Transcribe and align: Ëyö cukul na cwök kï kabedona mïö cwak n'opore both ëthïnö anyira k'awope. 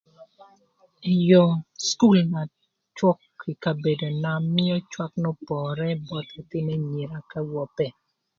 Ëyö 1.13 1.43
cukul 1.85 2.17
na 2.31 2.41
cwök 2.97 3.19
kï 3.39 3.51
kabedona 3.63 4.31
mïö 4.55 4.75
cwak 4.91 5.13
n'opore 5.21 5.87
both 6.05 6.31
ëthïnö 6.41 6.71
anyira 6.77 7.17
k'awope. 7.29 7.87